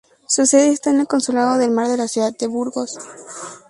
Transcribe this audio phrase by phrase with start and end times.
[0.27, 2.97] Su sede está en el Consulado del Mar de la ciudad de Burgos.